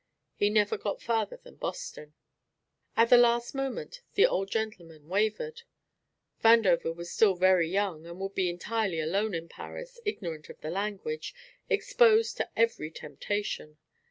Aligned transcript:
He 0.33 0.49
never 0.49 0.79
got 0.79 0.99
farther 0.99 1.37
than 1.37 1.57
Boston. 1.57 2.15
At 2.97 3.11
the 3.11 3.17
last 3.19 3.53
moment 3.53 4.01
the 4.15 4.25
Old 4.25 4.49
Gentleman 4.49 5.07
wavered. 5.07 5.61
Vandover 6.43 6.91
was 6.95 7.11
still 7.11 7.35
very 7.35 7.69
young 7.69 8.07
and 8.07 8.19
would 8.19 8.33
be 8.33 8.49
entirely 8.49 8.99
alone 8.99 9.35
in 9.35 9.47
Paris, 9.47 9.99
ignorant 10.03 10.49
of 10.49 10.59
the 10.61 10.71
language, 10.71 11.35
exposed 11.69 12.35
to 12.37 12.49
every 12.57 12.89
temptation. 12.89 13.77